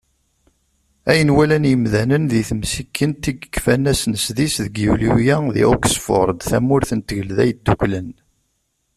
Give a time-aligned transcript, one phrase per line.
[1.11, 6.89] Ayen walan yimdanen deg temsikent i yekfan ass n sḍis deg yulyu-a, di Oxford, tamurt
[6.93, 8.09] n Tgelda Yedduklen.